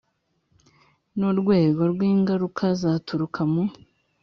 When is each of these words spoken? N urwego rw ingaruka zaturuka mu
N 1.17 1.21
urwego 1.31 1.81
rw 1.91 2.01
ingaruka 2.11 2.63
zaturuka 2.81 3.41
mu 3.51 3.63